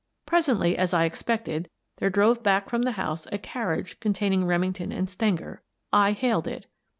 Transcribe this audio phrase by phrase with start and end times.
[0.25, 5.07] Presently, as I expected, there drove back from the house a carriage containing Remington and
[5.07, 5.61] Stenger.
[5.93, 6.65] I hailed it.